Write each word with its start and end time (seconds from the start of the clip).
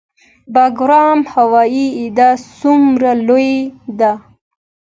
بګرام 0.53 1.19
هوایي 1.33 1.85
اډه 2.01 2.29
څومره 2.59 3.11
لویه 3.27 3.61
ده؟ 3.99 4.11